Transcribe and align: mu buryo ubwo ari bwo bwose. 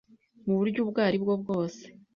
mu 0.45 0.53
buryo 0.59 0.79
ubwo 0.83 0.99
ari 1.07 1.17
bwo 1.23 1.33
bwose. 1.41 1.83